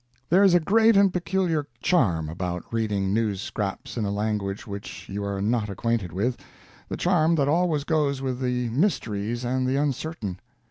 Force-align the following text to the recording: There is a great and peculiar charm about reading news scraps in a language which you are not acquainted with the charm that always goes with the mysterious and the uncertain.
There 0.29 0.43
is 0.43 0.55
a 0.55 0.59
great 0.59 0.97
and 0.97 1.13
peculiar 1.13 1.67
charm 1.79 2.27
about 2.27 2.65
reading 2.73 3.13
news 3.13 3.39
scraps 3.39 3.97
in 3.97 4.03
a 4.03 4.09
language 4.09 4.65
which 4.65 5.07
you 5.07 5.23
are 5.23 5.39
not 5.43 5.69
acquainted 5.69 6.11
with 6.11 6.37
the 6.89 6.97
charm 6.97 7.35
that 7.35 7.47
always 7.47 7.83
goes 7.83 8.19
with 8.19 8.39
the 8.39 8.69
mysterious 8.69 9.43
and 9.45 9.67
the 9.67 9.75
uncertain. 9.75 10.39